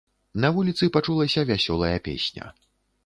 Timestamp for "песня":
2.09-2.51